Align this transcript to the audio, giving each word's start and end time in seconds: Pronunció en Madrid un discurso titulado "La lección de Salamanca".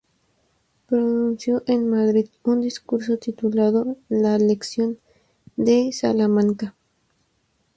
Pronunció 0.87 1.61
en 1.67 1.87
Madrid 1.87 2.27
un 2.41 2.59
discurso 2.61 3.17
titulado 3.19 3.97
"La 4.09 4.35
lección 4.39 4.97
de 5.57 5.91
Salamanca". 5.91 6.73